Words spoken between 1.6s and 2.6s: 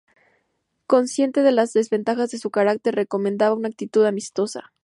desventajas de su